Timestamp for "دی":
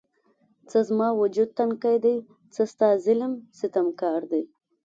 2.05-2.17, 4.31-4.43